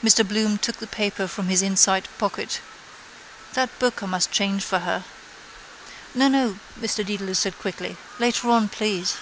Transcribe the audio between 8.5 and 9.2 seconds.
on please.